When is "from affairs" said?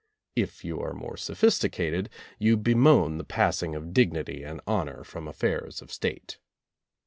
5.03-5.79